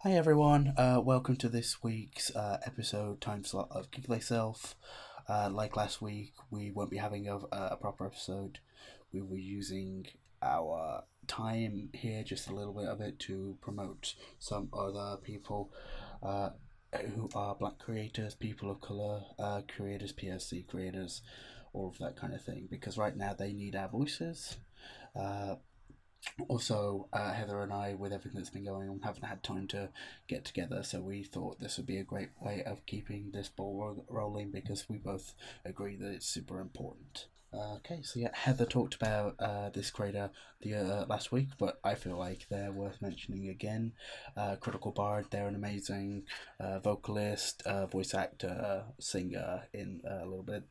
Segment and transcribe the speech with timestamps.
[0.00, 4.76] Hi everyone, uh, welcome to this week's uh, episode time slot of Kick Thyself.
[5.26, 8.58] Uh, like last week, we won't be having a, a proper episode.
[9.10, 10.06] We were using
[10.42, 15.72] our time here, just a little bit of it, to promote some other people
[16.22, 16.50] uh,
[17.14, 21.22] who are black creators, people of colour, uh, creators, PSC creators,
[21.72, 22.68] all of that kind of thing.
[22.70, 24.58] Because right now they need our voices.
[25.18, 25.54] Uh,
[26.48, 29.90] also, uh, Heather and I, with everything that's been going on, haven't had time to
[30.28, 33.76] get together, so we thought this would be a great way of keeping this ball
[33.78, 37.26] ro- rolling because we both agree that it's super important.
[37.54, 41.78] Uh, okay, so yeah, Heather talked about uh, this creator the uh, last week, but
[41.82, 43.92] I feel like they're worth mentioning again.
[44.36, 46.24] Uh, Critical Bard, they're an amazing
[46.60, 50.64] uh, vocalist, voice actor, singer in a little bit,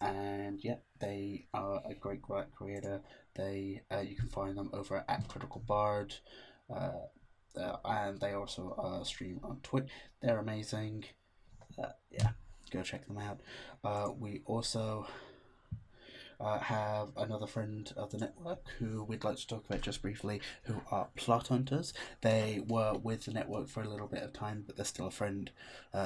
[0.00, 3.02] and yeah, they are a great, great creator.
[3.34, 6.14] They uh, you can find them over at Critical Bard,
[6.70, 6.92] uh,
[7.56, 9.88] uh, and they also uh, stream on Twitch.
[10.20, 11.04] They're amazing.
[11.82, 12.30] Uh, yeah,
[12.70, 13.40] go check them out.
[13.82, 15.06] Uh, we also
[16.60, 20.82] have another friend of the network who we'd like to talk about just briefly, who
[20.90, 21.94] are Plot Hunters.
[22.20, 25.10] They were with the network for a little bit of time, but they're still a
[25.12, 25.52] friend,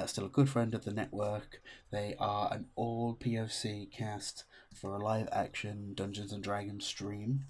[0.04, 1.62] still a good friend of the network.
[1.90, 4.44] They are an all POC cast
[4.76, 7.44] for a live action Dungeons and Dragons stream.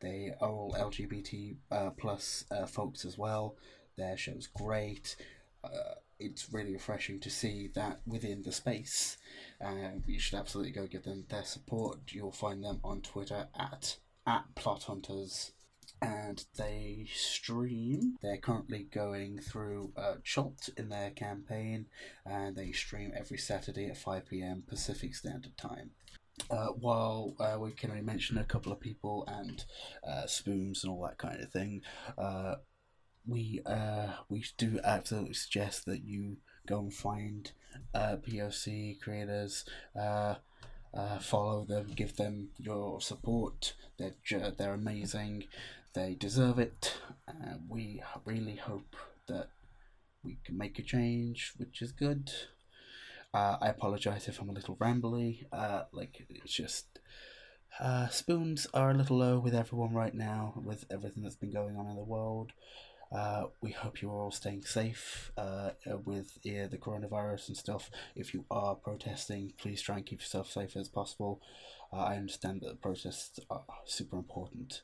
[0.00, 3.56] They are all LGBT uh, plus uh, folks as well.
[3.96, 5.16] Their show's great.
[5.62, 9.16] Uh, it's really refreshing to see that within the space.
[9.64, 11.98] Uh, you should absolutely go give them their support.
[12.08, 15.52] You'll find them on Twitter at at Plot Hunters.
[16.02, 18.16] And they stream.
[18.20, 21.86] They're currently going through uh, Chult in their campaign,
[22.26, 25.92] and they stream every Saturday at 5 pm Pacific Standard Time.
[26.50, 29.64] Uh, while uh, we can only mention a couple of people and
[30.06, 31.80] uh, spoons and all that kind of thing,
[32.18, 32.56] uh,
[33.26, 36.36] we uh, we do absolutely suggest that you
[36.66, 37.52] go and find
[37.94, 39.64] uh, POC creators,
[39.98, 40.34] uh,
[40.92, 43.74] uh, follow them, give them your support.
[43.98, 44.14] They're
[44.58, 45.44] they're amazing.
[45.94, 46.96] They deserve it.
[47.68, 48.96] We really hope
[49.28, 49.50] that
[50.22, 52.32] we can make a change, which is good.
[53.34, 55.44] Uh, I apologize if I'm a little rambly.
[55.52, 57.00] Uh, like it's just
[57.80, 61.76] uh, spoons are a little low with everyone right now, with everything that's been going
[61.76, 62.52] on in the world.
[63.12, 67.90] Uh, we hope you're all staying safe uh, uh, with uh, the coronavirus and stuff.
[68.16, 71.40] If you are protesting, please try and keep yourself safe as possible.
[71.92, 74.82] Uh, I understand that protests are super important,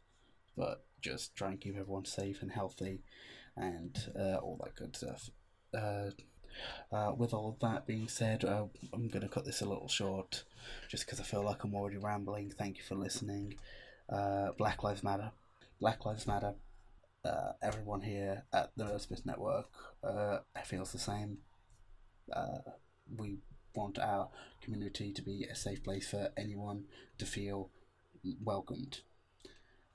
[0.56, 3.03] but just try and keep everyone safe and healthy
[3.56, 5.31] and uh, all that good stuff.
[6.93, 10.44] Uh, with all that being said, uh, I'm going to cut this a little short
[10.88, 12.50] just because I feel like I'm already rambling.
[12.50, 13.55] Thank you for listening.
[14.09, 15.31] Uh, Black Lives Matter.
[15.81, 16.55] Black Lives Matter
[17.25, 19.66] uh, everyone here at the Nerdsmith Network
[20.03, 21.38] uh, feels the same.
[22.33, 22.59] Uh,
[23.17, 23.38] we
[23.75, 24.28] want our
[24.62, 26.84] community to be a safe place for anyone
[27.19, 27.71] to feel
[28.43, 29.00] welcomed.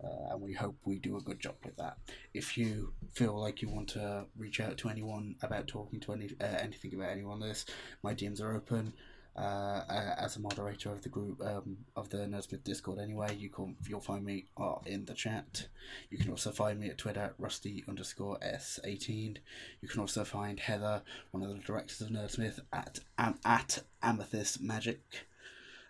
[0.04, 1.98] Uh, and we hope we do a good job with that.
[2.34, 6.30] If you feel like you want to reach out to anyone about talking to any
[6.42, 7.66] uh, anything about anyone this,
[8.04, 8.94] my DMs are open
[9.36, 9.82] uh,
[10.18, 13.00] as a moderator of the group um, of the Nerdsmith Discord.
[13.00, 15.68] Anyway, you can you'll find me uh, in the chat.
[16.10, 19.40] You can also find me at Twitter rusty underscore s eighteen.
[19.82, 21.02] You can also find Heather,
[21.32, 25.26] one of the directors of Nerdsmith, at um, at Amethyst Magick.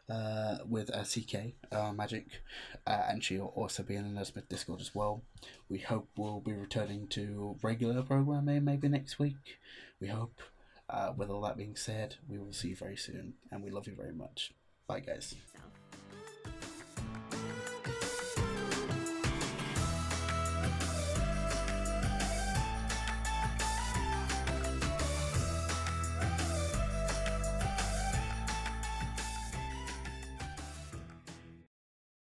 [0.07, 2.27] Uh, with a CK uh, Magick,
[2.85, 5.23] uh, and she'll also be in the Nerdsmith Discord as well.
[5.67, 9.57] We hope we'll be returning to regular programming maybe next week.
[9.99, 10.41] We hope.
[10.87, 13.87] Uh, with all that being said, we will see you very soon, and we love
[13.87, 14.53] you very much.
[14.85, 15.33] Bye, guys.